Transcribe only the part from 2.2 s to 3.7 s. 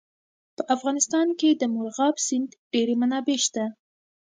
سیند ډېرې منابع شته.